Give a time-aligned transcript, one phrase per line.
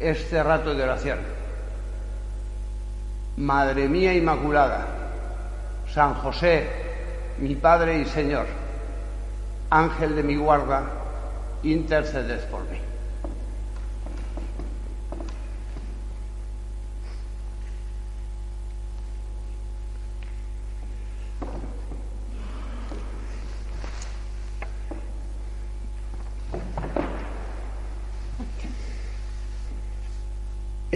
[0.00, 1.18] este rato de oración.
[3.36, 4.86] Madre mía Inmaculada,
[5.92, 6.68] San José,
[7.38, 8.46] mi Padre y Señor,
[9.70, 10.82] Ángel de mi guarda,
[11.62, 12.91] interceded por mí.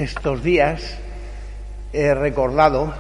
[0.07, 0.99] Estos días
[1.93, 2.95] he recordado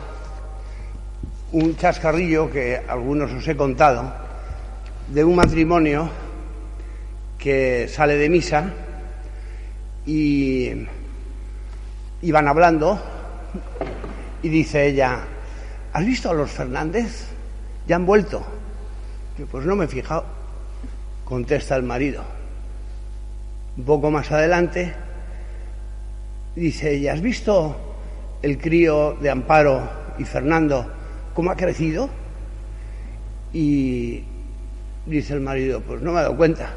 [1.52, 4.10] un chascarrillo que algunos os he contado
[5.14, 6.10] de un matrimonio
[7.38, 8.74] que sale de misa
[10.04, 10.72] y
[12.22, 13.00] iban hablando
[14.42, 15.20] y dice ella,
[15.92, 17.28] ¿has visto a los Fernández?
[17.86, 18.42] Ya han vuelto.
[19.48, 20.24] pues no me he fijado,
[21.24, 22.24] contesta el marido.
[23.76, 25.05] Un poco más adelante
[26.56, 27.76] dice ella, ¿has visto
[28.42, 30.90] el crío de Amparo y Fernando
[31.34, 32.08] cómo ha crecido?
[33.52, 34.22] Y
[35.04, 36.74] dice el marido, pues no me he dado cuenta.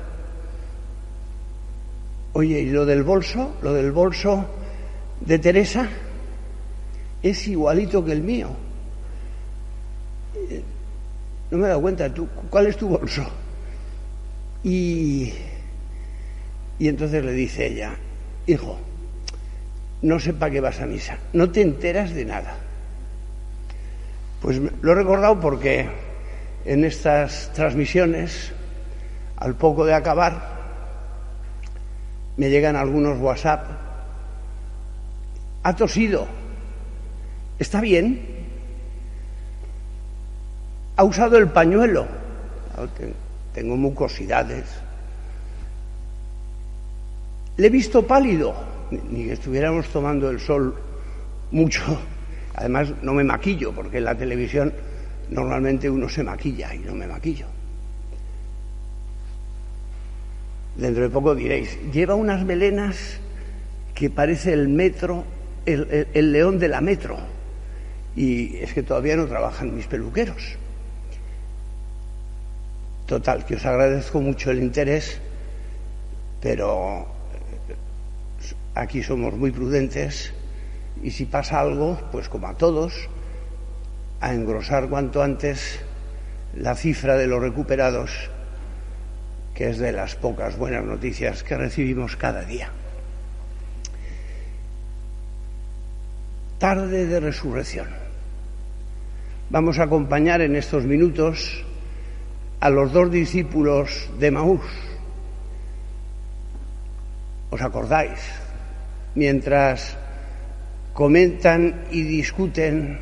[2.34, 3.56] Oye, ¿y lo del bolso?
[3.62, 4.46] ¿Lo del bolso
[5.22, 5.90] de Teresa?
[7.24, 8.50] Es igualito que el mío.
[11.52, 12.14] No me he dado cuenta.
[12.14, 13.26] ¿Tú, ¿Cuál es tu bolso?
[14.64, 15.34] Y,
[16.78, 17.96] y entonces le dice ella,
[18.46, 18.78] hijo,
[20.02, 22.56] no sé para qué vas a misa, no te enteras de nada.
[24.42, 25.90] Pues lo he recordado porque
[26.66, 28.52] en estas transmisiones,
[29.38, 30.60] al poco de acabar,
[32.38, 33.66] me llegan algunos WhatsApp.
[35.64, 36.26] Ha tosido.
[37.60, 38.22] ¿Está bien?
[40.96, 42.08] Ha usado el pañuelo.
[43.54, 44.64] Tengo mucosidades.
[47.58, 50.76] Le he visto pálido ni que estuviéramos tomando el sol
[51.52, 51.82] mucho.
[52.56, 54.74] Además, no me maquillo, porque en la televisión
[55.30, 57.46] normalmente uno se maquilla y no me maquillo.
[60.76, 63.20] Dentro de poco diréis, lleva unas melenas
[63.94, 65.26] que parece el metro,
[65.66, 67.18] el, el león de la metro.
[68.16, 70.58] Y es que todavía no trabajan mis peluqueros.
[73.06, 75.20] Total, que os agradezco mucho el interés,
[76.42, 77.19] pero
[78.76, 80.34] Aquí somos muy prudentes
[81.02, 83.10] y si pasa algo, pues como a todos,
[84.22, 85.80] a engrosar cuanto antes
[86.56, 88.30] la cifra de los recuperados,
[89.54, 92.70] que es de las pocas buenas noticias que recibimos cada día.
[96.58, 97.88] Tarde de resurrección.
[99.50, 101.64] Vamos a acompañar en estos minutos
[102.60, 104.62] a los dos discípulos de Maús.
[107.50, 108.20] ¿Os acordáis?
[109.16, 109.98] Mientras
[110.94, 113.00] comentan y discuten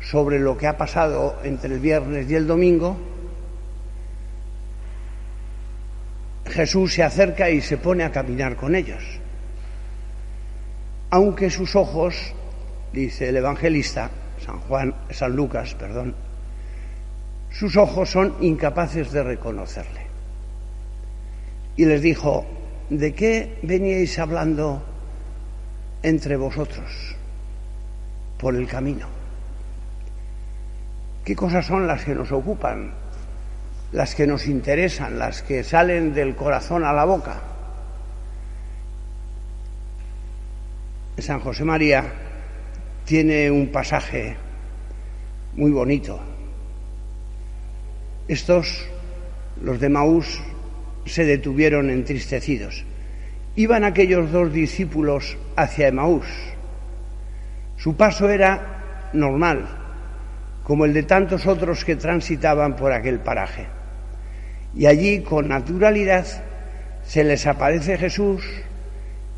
[0.00, 2.96] sobre lo que ha pasado entre el viernes y el domingo,
[6.46, 9.02] Jesús se acerca y se pone a caminar con ellos.
[11.10, 12.34] Aunque sus ojos,
[12.92, 14.10] dice el evangelista,
[14.44, 16.14] San Juan, San Lucas, perdón,
[17.50, 20.02] sus ojos son incapaces de reconocerle.
[21.76, 22.44] Y les dijo,
[22.90, 24.93] ¿de qué veníais hablando
[26.04, 27.16] entre vosotros
[28.38, 29.06] por el camino.
[31.24, 32.92] ¿Qué cosas son las que nos ocupan?
[33.92, 37.40] Las que nos interesan, las que salen del corazón a la boca.
[41.16, 42.04] San José María
[43.06, 44.36] tiene un pasaje
[45.54, 46.20] muy bonito.
[48.28, 48.86] Estos,
[49.62, 50.42] los de Maús,
[51.06, 52.84] se detuvieron entristecidos
[53.56, 56.26] iban aquellos dos discípulos hacia Emaús.
[57.76, 59.66] Su paso era normal,
[60.64, 63.66] como el de tantos otros que transitaban por aquel paraje.
[64.74, 66.26] Y allí, con naturalidad,
[67.04, 68.42] se les aparece Jesús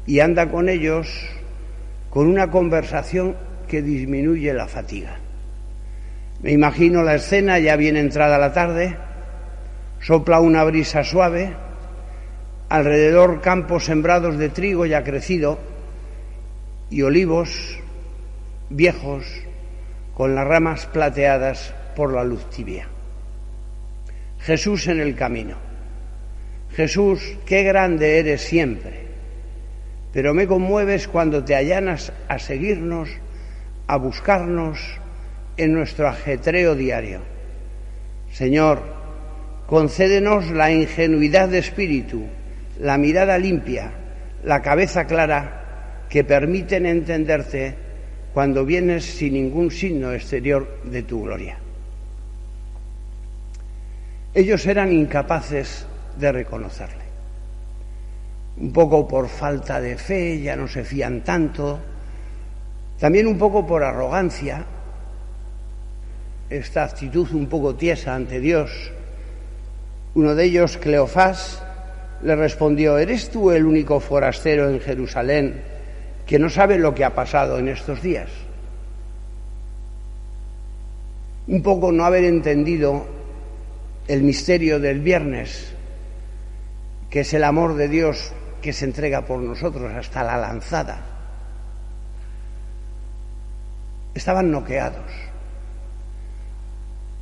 [0.06, 1.08] y anda con ellos
[2.10, 3.36] con una conversación
[3.68, 5.18] que disminuye la fatiga.
[6.42, 8.96] Me imagino la escena ya bien entrada la tarde,
[10.00, 11.54] sopla una brisa suave,
[12.68, 15.58] alrededor campos sembrados de trigo ya crecido
[16.90, 17.78] y olivos
[18.70, 19.24] viejos
[20.14, 22.88] con las ramas plateadas por la luz tibia.
[24.40, 25.56] Jesús en el camino.
[26.74, 29.06] Jesús, qué grande eres siempre,
[30.12, 33.08] pero me conmueves cuando te allanas a seguirnos,
[33.86, 34.78] a buscarnos
[35.56, 37.20] en nuestro ajetreo diario.
[38.30, 38.82] Señor,
[39.66, 42.26] concédenos la ingenuidad de espíritu,
[42.80, 43.90] la mirada limpia,
[44.44, 47.74] la cabeza clara que permiten entenderte
[48.32, 51.58] cuando vienes sin ningún signo exterior de tu gloria.
[54.34, 55.86] Ellos eran incapaces
[56.18, 57.06] de reconocerle.
[58.58, 61.80] Un poco por falta de fe, ya no se fían tanto,
[62.98, 64.64] también un poco por arrogancia,
[66.48, 68.70] esta actitud un poco tiesa ante Dios.
[70.14, 71.62] Uno de ellos, Cleofás,
[72.22, 75.60] le respondió, ¿eres tú el único forastero en Jerusalén
[76.26, 78.30] que no sabe lo que ha pasado en estos días?
[81.46, 83.06] Un poco no haber entendido
[84.08, 85.72] el misterio del viernes,
[87.10, 91.00] que es el amor de Dios que se entrega por nosotros hasta la lanzada.
[94.14, 95.12] Estaban noqueados,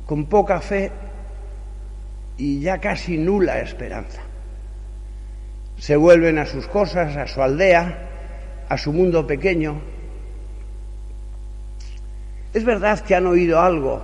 [0.05, 0.91] con poca fe
[2.37, 4.21] y ya casi nula esperanza.
[5.77, 8.09] Se vuelven a sus cosas, a su aldea,
[8.69, 9.81] a su mundo pequeño.
[12.53, 14.01] Es verdad que han oído algo,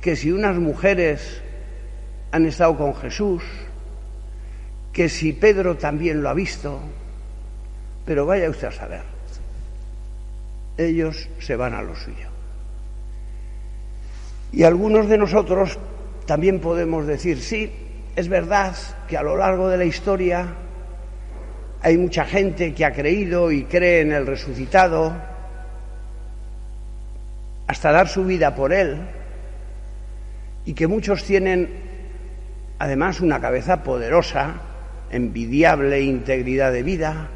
[0.00, 1.40] que si unas mujeres
[2.30, 3.42] han estado con Jesús,
[4.92, 6.80] que si Pedro también lo ha visto,
[8.04, 9.02] pero vaya usted a saber,
[10.76, 12.28] ellos se van a lo suyo.
[14.52, 15.78] Y algunos de nosotros
[16.26, 17.72] también podemos decir, sí,
[18.14, 18.74] es verdad
[19.08, 20.46] que a lo largo de la historia
[21.80, 25.14] hay mucha gente que ha creído y cree en el resucitado
[27.66, 29.00] hasta dar su vida por él
[30.64, 31.68] y que muchos tienen
[32.78, 34.54] además una cabeza poderosa,
[35.10, 37.28] envidiable integridad de vida,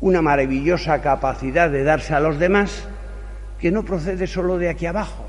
[0.00, 2.84] una maravillosa capacidad de darse a los demás
[3.60, 5.24] que no procede solo de aquí abajo,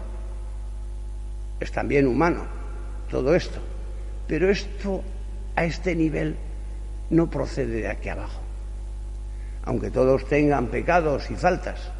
[1.59, 2.45] es también humano
[3.09, 3.74] todo esto.
[4.27, 5.03] Pero esto
[5.55, 6.35] a este nivel
[7.09, 8.41] no procede de aquí abajo.
[9.63, 11.91] Aunque todos tengan pecados y faltas.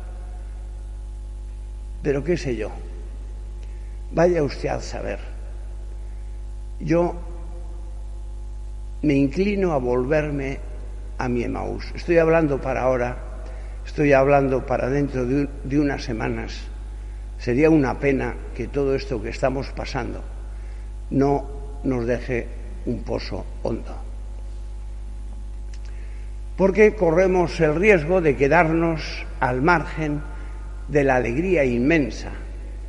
[2.02, 2.70] Pero qué sé yo.
[4.12, 5.20] Vaya usted a saber.
[6.80, 7.16] Yo
[9.02, 10.60] me inclino a volverme
[11.18, 11.86] a mi Emaús.
[11.96, 13.18] Estoy hablando para ahora,
[13.86, 16.54] estoy hablando para dentro de, de unas semanas.
[17.40, 20.24] Sería una pena que todo esto que estamos pasando
[21.10, 22.48] no nos deje
[22.86, 23.96] un pozo hondo.
[26.58, 30.22] Porque corremos el riesgo de quedarnos al margen
[30.88, 32.32] de la alegría inmensa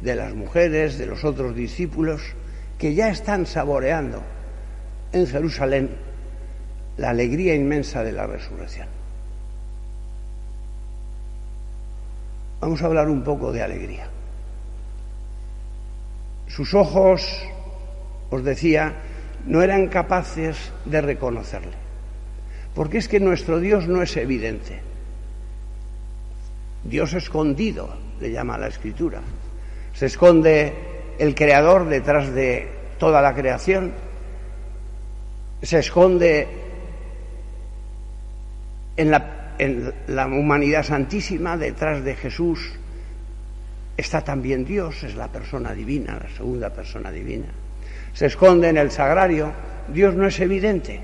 [0.00, 2.22] de las mujeres, de los otros discípulos,
[2.78, 4.22] que ya están saboreando
[5.12, 5.90] en Jerusalén
[6.96, 8.88] la alegría inmensa de la resurrección.
[12.60, 14.08] Vamos a hablar un poco de alegría.
[16.48, 17.46] Sus ojos
[18.30, 18.94] os decía,
[19.46, 21.86] no eran capaces de reconocerle.
[22.74, 24.80] Porque es que nuestro Dios no es evidente.
[26.84, 29.20] Dios escondido, le llama la escritura.
[29.94, 30.72] Se esconde
[31.18, 32.68] el creador detrás de
[32.98, 33.92] toda la creación.
[35.62, 36.46] Se esconde
[38.96, 42.72] en la, en la humanidad santísima, detrás de Jesús.
[43.96, 47.46] Está también Dios, es la persona divina, la segunda persona divina
[48.16, 49.52] se esconde en el sagrario,
[49.88, 51.02] Dios no es evidente.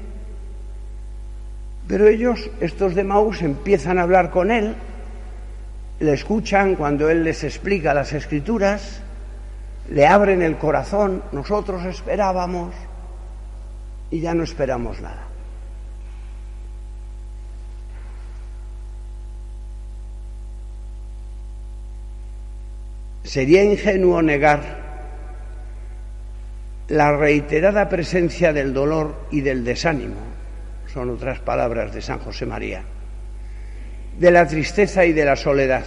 [1.87, 4.75] Pero ellos, estos de Maús, empiezan a hablar con Él,
[6.01, 9.03] le escuchan cuando Él les explica las escrituras,
[9.91, 12.75] le abren el corazón, nosotros esperábamos
[14.11, 15.27] y ya no esperamos nada.
[23.23, 24.82] Sería ingenuo negar
[26.89, 30.17] la reiterada presencia del dolor y del desánimo,
[30.93, 32.83] son otras palabras de San José María,
[34.19, 35.85] de la tristeza y de la soledad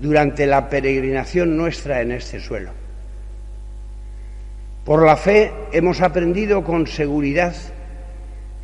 [0.00, 2.70] durante la peregrinación nuestra en este suelo.
[4.84, 7.54] Por la fe hemos aprendido con seguridad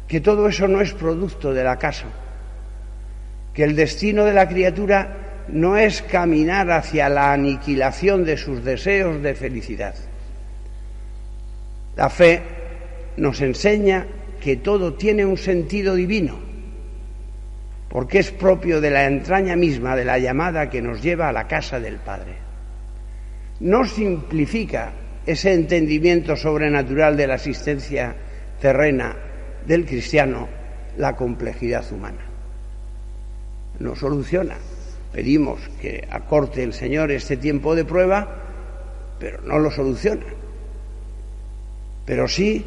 [0.09, 2.07] que todo eso no es producto del acaso,
[3.54, 9.23] que el destino de la criatura no es caminar hacia la aniquilación de sus deseos
[9.23, 9.95] de felicidad
[11.99, 12.40] la fe
[13.17, 14.07] nos enseña
[14.40, 16.38] que todo tiene un sentido divino,
[17.88, 21.49] porque es propio de la entraña misma de la llamada que nos lleva a la
[21.49, 22.37] casa del Padre.
[23.59, 24.93] No simplifica
[25.26, 28.14] ese entendimiento sobrenatural de la existencia
[28.61, 29.17] terrena
[29.67, 30.49] del cristiano
[30.99, 32.25] la complejidad humana.
[33.81, 34.55] No soluciona.
[35.12, 38.45] Pedimos que acorte el Señor este tiempo de prueba,
[39.19, 40.38] pero no lo soluciona.
[42.09, 42.65] Pero sí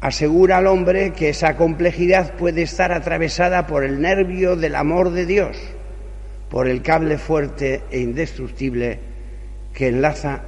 [0.00, 5.26] asegura al hombre que esa complejidad puede estar atravesada por el nervio del amor de
[5.26, 5.58] Dios,
[6.48, 8.98] por el cable fuerte e indestructible
[9.74, 10.40] que enlaza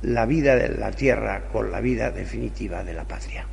[0.00, 3.44] la vida de la tierra con la vida definitiva de la patria.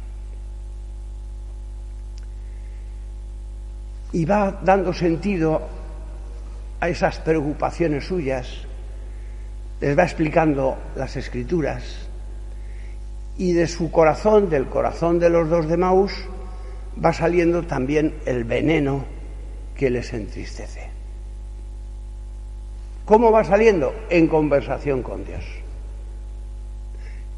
[4.14, 5.68] Y va dando sentido
[6.80, 8.48] a esas preocupaciones suyas,
[9.82, 12.07] les va explicando las escrituras
[13.38, 16.12] y de su corazón, del corazón de los dos de Maús,
[17.04, 19.06] va saliendo también el veneno
[19.76, 20.90] que les entristece.
[23.06, 23.94] ¿Cómo va saliendo?
[24.10, 25.46] En conversación con Dios.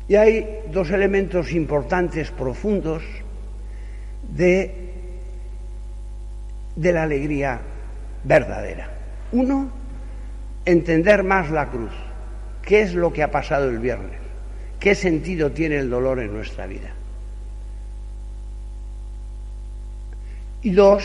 [0.08, 3.04] Y hay dos elementos importantes, profundos,
[4.36, 4.74] de,
[6.76, 7.60] de la alegría
[8.24, 8.90] verdadera.
[9.32, 9.70] Uno,
[10.66, 11.92] entender más la cruz.
[12.64, 14.29] ¿Qué es lo que ha pasado el viernes?
[14.80, 16.92] ¿Qué sentido tiene el dolor en nuestra vida?
[20.62, 21.04] Y dos,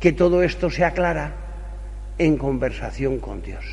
[0.00, 1.34] que todo esto se aclara
[2.18, 3.64] en conversación con Dios.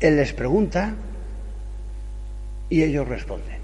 [0.00, 0.94] Él les pregunta
[2.68, 3.60] y ellos responden.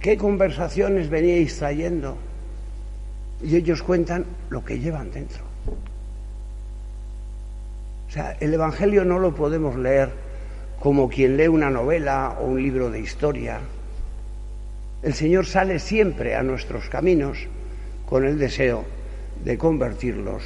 [0.00, 2.16] ¿Qué conversaciones veníais trayendo?
[3.42, 5.55] Y ellos cuentan lo que llevan dentro.
[8.08, 10.10] O sea, el Evangelio no lo podemos leer
[10.80, 13.58] como quien lee una novela o un libro de historia.
[15.02, 17.38] El Señor sale siempre a nuestros caminos
[18.06, 18.84] con el deseo
[19.44, 20.42] de convertirlos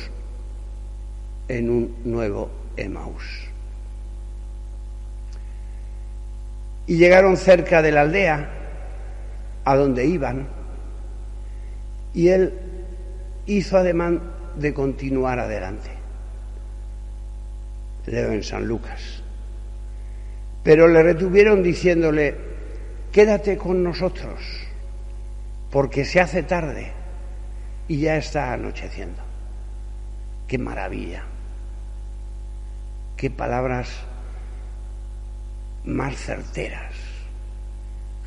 [1.48, 3.48] en un nuevo Emaús.
[6.86, 8.50] Y llegaron cerca de la aldea
[9.64, 10.48] a donde iban
[12.14, 12.54] y él
[13.46, 14.20] hizo ademán
[14.56, 15.99] de continuar adelante.
[18.10, 19.22] Leo en San Lucas.
[20.62, 22.36] Pero le retuvieron diciéndole,
[23.12, 24.40] quédate con nosotros,
[25.70, 26.92] porque se hace tarde
[27.88, 29.22] y ya está anocheciendo.
[30.46, 31.22] Qué maravilla.
[33.16, 33.88] Qué palabras
[35.84, 36.92] más certeras.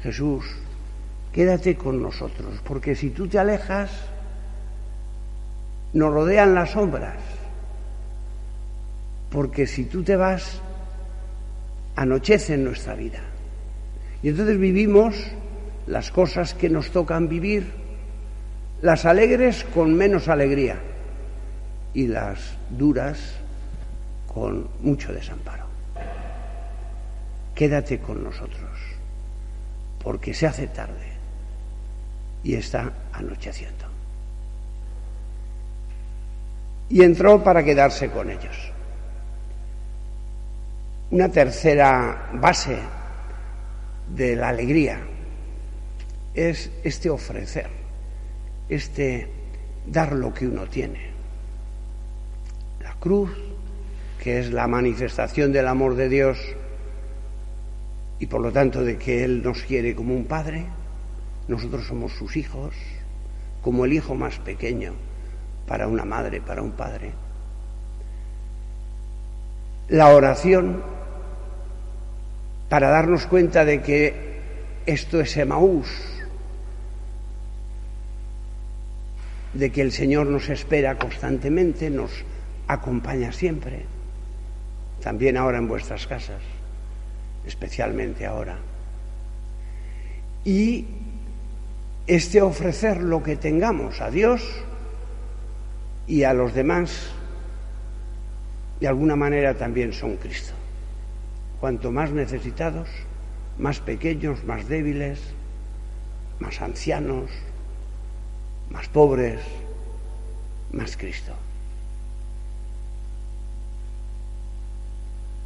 [0.01, 0.45] Jesús,
[1.31, 3.91] quédate con nosotros, porque si tú te alejas,
[5.93, 7.17] nos rodean las sombras,
[9.33, 10.61] porque si tú te vas,
[11.97, 13.19] anochece en nuestra vida.
[14.21, 15.15] Y entonces vivimos
[15.87, 17.69] las cosas que nos tocan vivir,
[18.81, 20.79] las alegres con menos alegría
[21.93, 23.33] y las duras
[24.33, 25.73] con mucho desamparo
[27.55, 28.79] quédate con nosotros,
[30.03, 31.13] porque se hace tarde
[32.43, 33.85] y está anocheciendo.
[36.89, 38.72] Y entró para quedarse con ellos.
[41.13, 42.75] Una tercera base
[44.15, 44.99] de la alegría
[46.33, 47.67] es este ofrecer,
[48.67, 49.29] este
[49.85, 51.11] dar lo que uno tiene.
[52.81, 53.29] La cruz,
[54.23, 56.39] que es la manifestación del amor de Dios,
[58.17, 60.65] y por lo tanto de que Él nos quiere como un padre,
[61.47, 62.73] nosotros somos sus hijos,
[63.61, 64.93] como el hijo más pequeño
[65.67, 67.11] para una madre, para un padre.
[69.89, 70.92] La oración
[72.73, 74.15] para darnos cuenta de que
[74.87, 75.87] esto es Emaús,
[79.53, 82.09] de que el Señor nos espera constantemente, nos
[82.67, 83.85] acompaña siempre,
[85.03, 86.41] también ahora en vuestras casas
[87.45, 88.57] especialmente ahora.
[90.43, 90.87] Y
[92.07, 94.41] este ofrecer lo que tengamos a Dios
[96.07, 97.11] y a los demás,
[98.79, 100.62] de alguna manera también son Cristo.
[101.63, 102.89] Cuanto más necesitados,
[103.57, 105.21] más pequeños, más débiles,
[106.41, 107.31] más ancianos,
[108.69, 109.39] más pobres,
[110.73, 111.31] más Cristo.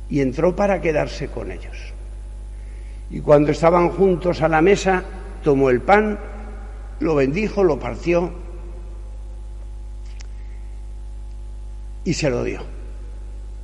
[0.10, 1.94] y entró para quedarse con ellos.
[3.12, 5.04] Y cuando estaban juntos a la mesa,
[5.44, 6.18] tomó el pan,
[7.00, 8.32] lo bendijo, lo partió
[12.04, 12.62] y se lo dio.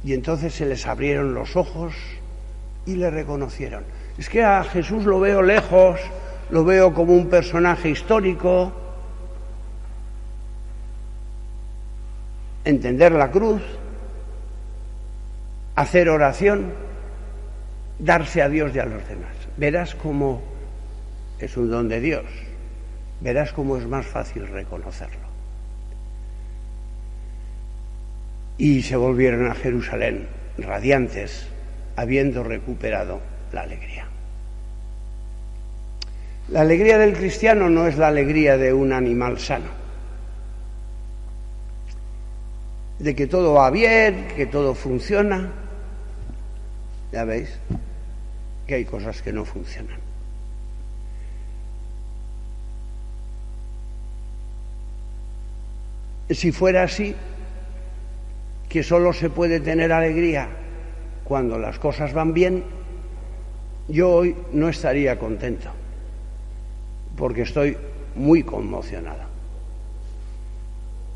[0.03, 1.95] Y entonces se les abrieron los ojos
[2.85, 3.83] y le reconocieron.
[4.17, 5.99] Es que a Jesús lo veo lejos,
[6.49, 8.71] lo veo como un personaje histórico.
[12.65, 13.61] Entender la cruz,
[15.75, 16.73] hacer oración,
[17.99, 19.33] darse a Dios y a los demás.
[19.57, 20.41] Verás cómo
[21.39, 22.25] es un don de Dios.
[23.21, 25.23] Verás cómo es más fácil reconocerlo.
[28.57, 31.47] Y se volvieron a Jerusalén radiantes,
[31.95, 33.19] habiendo recuperado
[33.51, 34.07] la alegría.
[36.49, 39.69] La alegría del cristiano no es la alegría de un animal sano,
[42.99, 45.51] de que todo va bien, que todo funciona.
[47.11, 47.49] Ya veis
[48.67, 49.97] que hay cosas que no funcionan.
[56.29, 57.15] Si fuera así,
[58.67, 60.49] que solo se puede tener alegría
[61.23, 62.63] cuando las cosas van bien,
[63.87, 65.69] yo hoy no estaría contento,
[67.15, 67.77] porque estoy
[68.15, 69.23] muy conmocionado.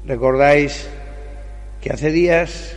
[0.05, 0.89] Recordáis
[1.81, 2.75] que hace días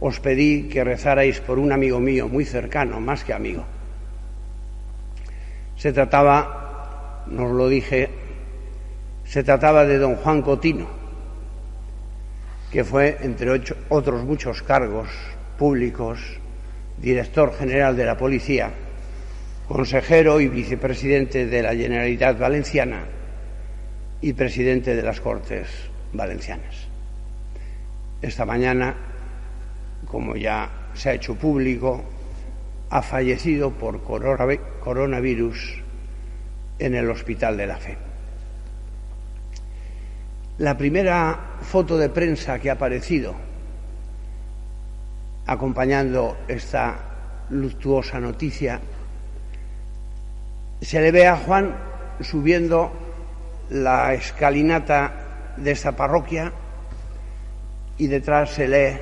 [0.00, 3.64] os pedí que rezarais por un amigo mío muy cercano, más que amigo.
[5.76, 8.10] Se trataba, nos lo dije,
[9.24, 11.02] se trataba de don Juan Cotino
[12.72, 13.50] que fue, entre
[13.90, 15.08] otros muchos cargos
[15.62, 16.18] públicos,
[16.98, 18.72] director general de la Policía,
[19.68, 23.04] consejero y vicepresidente de la Generalitat Valenciana
[24.20, 25.68] y presidente de las Cortes
[26.14, 26.88] Valencianas.
[28.20, 28.96] Esta mañana,
[30.04, 32.02] como ya se ha hecho público,
[32.90, 35.78] ha fallecido por coronavirus
[36.80, 37.96] en el Hospital de la Fe.
[40.58, 43.51] La primera foto de prensa que ha aparecido
[45.46, 46.96] acompañando esta
[47.50, 48.80] luctuosa noticia,
[50.80, 51.74] se le ve a Juan
[52.20, 52.92] subiendo
[53.70, 56.52] la escalinata de esta parroquia
[57.98, 58.98] y detrás se lee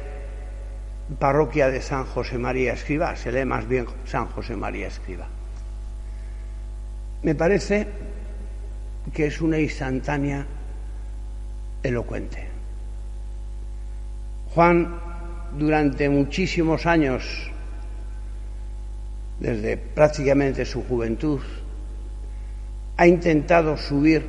[1.19, 5.27] parroquia de San José María Escriba, se lee más bien San José María Escriba.
[7.23, 7.87] Me parece
[9.13, 10.47] que es una instantánea
[11.83, 12.49] elocuente.
[14.55, 15.01] Juan,
[15.59, 17.51] durante muchísimos años,
[19.39, 21.41] desde prácticamente su juventud,
[22.97, 24.27] ha intentado subir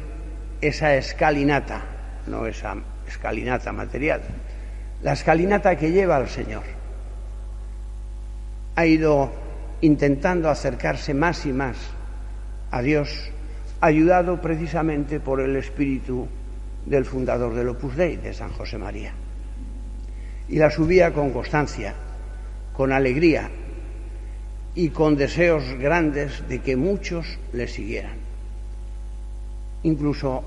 [0.62, 1.82] esa escalinata,
[2.28, 2.76] no esa
[3.08, 4.22] escalinata material,
[5.04, 6.64] la escalinata que lleva al Señor.
[8.76, 9.32] Ha ido
[9.82, 11.76] intentando acercarse más y más
[12.70, 13.30] a Dios,
[13.82, 16.28] ayudado precisamente por el Espíritu
[16.86, 19.12] del fundador del Opus Dei, de San José María.
[20.52, 21.96] Y la subía con constancia,
[22.74, 23.50] con alegría
[24.76, 28.18] y con deseos grandes de que muchos le siguieran.
[29.84, 30.44] Incluso,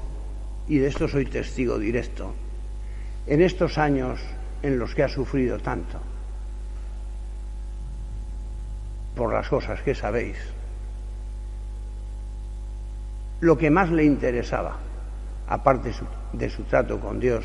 [0.68, 2.34] y de esto soy testigo directo,
[3.26, 4.20] en estos años
[4.62, 5.98] en los que ha sufrido tanto,
[9.16, 10.36] por las cosas que sabéis,
[13.40, 14.76] lo que más le interesaba
[15.48, 15.92] aparte
[16.32, 17.44] de su trato con Dios,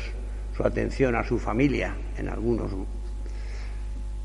[0.60, 2.70] su atención a su familia en algunos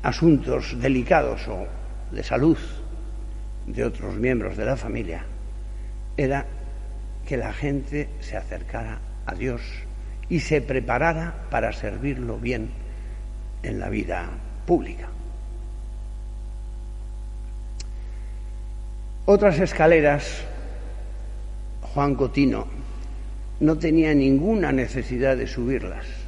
[0.02, 1.66] asuntos delicados o
[2.12, 2.58] de salud
[3.66, 5.24] de otros miembros de la familia,
[6.14, 6.44] era
[7.26, 9.62] que la gente se acercara a Dios
[10.28, 12.68] y se preparara para servirlo bien
[13.62, 14.28] en la vida
[14.66, 15.08] pública.
[19.24, 20.42] Otras escaleras,
[21.94, 22.66] Juan Cotino
[23.60, 26.25] no tenía ninguna necesidad de subirlas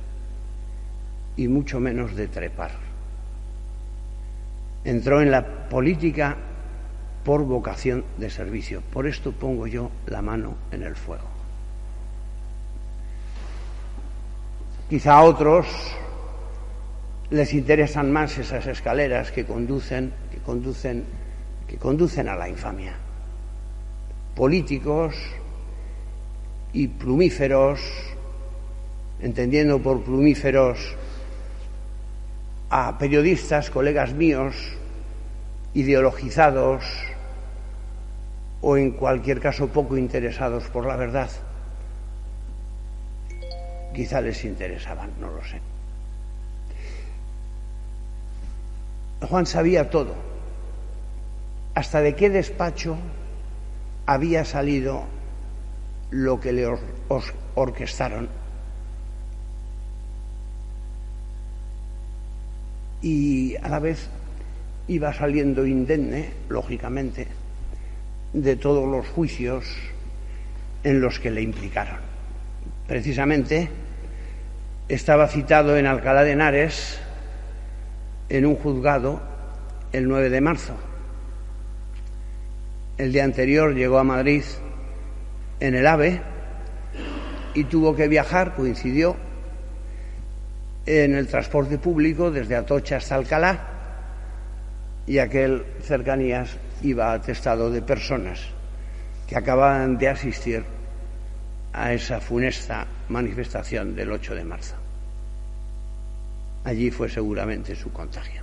[1.39, 2.73] y mucho menos de trepar.
[4.85, 6.37] Entró en la política
[7.25, 8.83] por vocación de servicio.
[8.93, 11.29] Por esto pongo yo la mano en el fuego.
[14.91, 15.67] Quizá a otros
[17.31, 21.05] les interesan más esas escaleras que conducen, que conducen,
[21.69, 22.95] que conducen a la infamia.
[24.35, 25.15] Políticos,
[26.73, 27.81] y plumíferos,
[29.21, 30.97] entendiendo por plumíferos
[32.71, 34.55] a periodistas, colegas míos,
[35.75, 36.85] ideologizados
[38.61, 41.31] o en cualquier caso poco interesados por la verdad.
[43.95, 45.61] Quizá les interesaban, no lo sé.
[49.21, 50.15] Juan sabía todo,
[51.75, 52.97] hasta de qué despacho
[54.07, 55.05] había salido
[56.11, 56.67] lo que le
[57.55, 58.29] orquestaron.
[63.03, 64.09] Y a la vez
[64.89, 67.29] iba saliendo indemne, lógicamente,
[68.33, 69.65] de todos los juicios
[70.85, 71.99] en los que le implicaron.
[72.87, 73.69] Precisamente
[74.89, 76.99] estaba citado en Alcalá de Henares
[78.29, 79.21] en un juzgado
[79.93, 80.75] el 9 de marzo.
[82.97, 84.43] El día anterior llegó a Madrid
[85.61, 86.21] en el AVE
[87.55, 89.17] y tuvo que viajar, coincidió,
[90.89, 93.59] en el transporte público desde Atocha hasta Alcalá
[95.07, 98.41] y aquel cercanías iba atestado de personas
[99.29, 100.65] que acababan de asistir
[101.75, 104.77] a esa funesta manifestación del 8 de marzo.
[106.65, 108.41] Allí fue seguramente su contagio.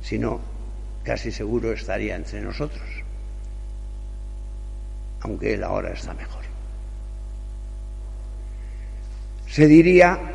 [0.00, 0.40] Si no,
[1.02, 2.88] casi seguro estaría entre nosotros,
[5.20, 6.44] aunque él ahora está mejor.
[9.46, 10.33] Se diría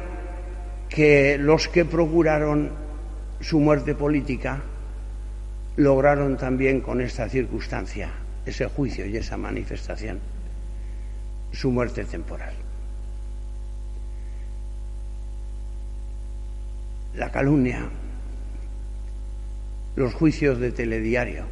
[0.89, 2.71] que los que procuraron
[3.39, 4.61] su muerte política
[5.77, 8.09] lograron también con esta circunstancia,
[8.45, 10.19] ese juicio y esa manifestación,
[11.51, 12.53] su muerte temporal.
[17.15, 17.87] La calumnia,
[19.95, 21.45] los juicios de telediario,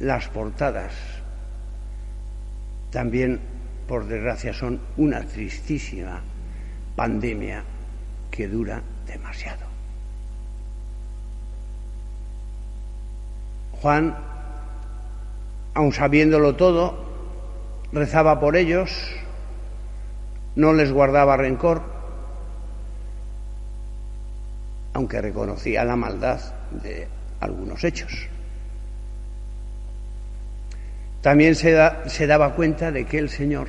[0.00, 0.94] las portadas,
[2.90, 3.40] también,
[3.88, 6.22] por desgracia, son una tristísima
[6.94, 7.64] pandemia
[8.32, 9.66] que dura demasiado.
[13.80, 14.16] Juan,
[15.74, 16.98] aun sabiéndolo todo,
[17.92, 18.90] rezaba por ellos,
[20.56, 21.82] no les guardaba rencor,
[24.94, 26.40] aunque reconocía la maldad
[26.82, 27.08] de
[27.40, 28.28] algunos hechos.
[31.22, 33.68] También se, daba cuenta de que el Señor,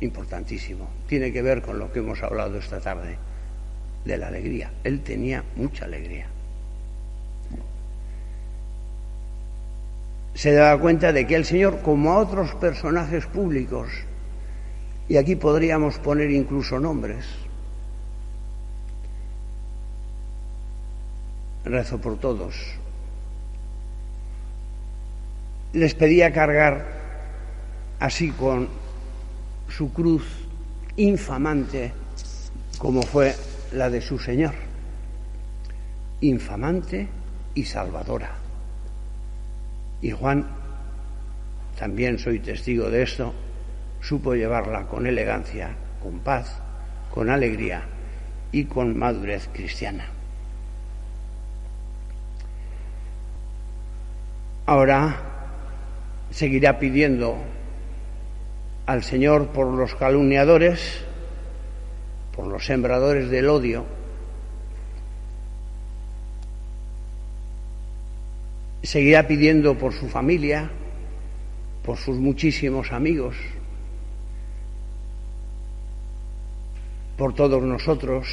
[0.00, 3.16] importantísimo, tiene que ver con lo que hemos hablado esta tarde,
[4.04, 4.70] de la alegría.
[4.84, 6.26] Él tenía mucha alegría.
[10.34, 13.88] Se daba cuenta de que el Señor, como a otros personajes públicos,
[15.08, 17.24] y aquí podríamos poner incluso nombres,
[21.64, 22.56] rezo por todos,
[25.72, 26.86] les pedía cargar
[28.00, 28.68] así con
[29.68, 30.24] su cruz
[30.96, 31.92] infamante
[32.78, 33.34] como fue
[33.72, 34.54] la de su Señor,
[36.20, 37.08] infamante
[37.54, 38.30] y salvadora.
[40.00, 40.46] Y Juan,
[41.78, 43.34] también soy testigo de esto,
[44.00, 45.70] supo llevarla con elegancia,
[46.02, 46.60] con paz,
[47.10, 47.82] con alegría
[48.52, 50.06] y con madurez cristiana.
[54.66, 55.16] Ahora
[56.30, 57.36] seguirá pidiendo
[58.86, 61.04] al Señor por los calumniadores,
[62.34, 63.84] por los sembradores del odio,
[68.82, 70.70] seguirá pidiendo por su familia,
[71.84, 73.36] por sus muchísimos amigos,
[77.16, 78.26] por todos nosotros,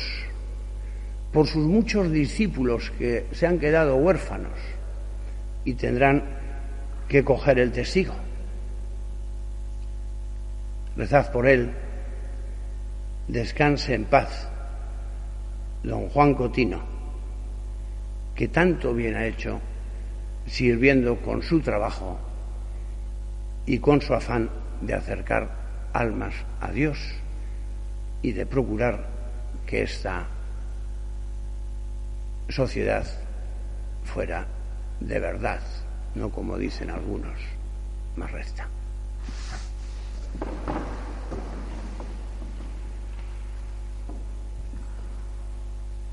[1.32, 4.58] por sus muchos discípulos que se han quedado huérfanos
[5.64, 6.24] y tendrán
[7.08, 8.14] que coger el testigo.
[10.98, 11.72] Rezad por él,
[13.28, 14.50] descanse en paz,
[15.84, 16.82] don Juan Cotino,
[18.36, 19.60] que tanto bien ha hecho
[20.46, 22.20] sirviendo con su trabajo
[23.66, 24.50] y con su afán
[24.82, 25.50] de acercar
[25.94, 26.98] almas a Dios
[28.22, 29.08] y de procurar
[29.66, 30.28] que esta
[32.50, 33.06] sociedad
[34.04, 34.46] fuera
[35.00, 35.62] de verdad,
[36.16, 37.40] no como dicen algunos,
[38.16, 38.68] más recta.